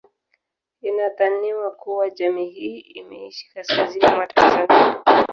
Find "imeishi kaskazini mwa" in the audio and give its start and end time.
2.79-4.27